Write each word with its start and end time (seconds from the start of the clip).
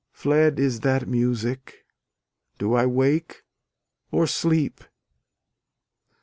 Fled 0.13 0.59
is 0.59 0.79
that 0.79 1.07
music: 1.07 1.85
do 2.57 2.73
I 2.73 2.87
wake 2.87 3.43
or 4.09 4.25
sleep? 4.25 4.83